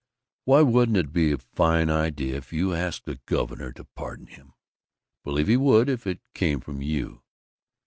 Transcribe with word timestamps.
Why 0.45 0.63
wouldn't 0.63 0.97
it 0.97 1.13
be 1.13 1.31
a 1.31 1.37
fine 1.37 1.91
idea 1.91 2.35
if 2.37 2.51
you 2.51 2.73
asked 2.73 3.05
the 3.05 3.19
governor 3.27 3.71
to 3.73 3.83
pardon 3.85 4.25
him? 4.25 4.53
Believe 5.23 5.47
he 5.47 5.57
would, 5.57 5.89
if 5.89 6.07
it 6.07 6.21
came 6.33 6.59
from 6.59 6.81
you. 6.81 7.21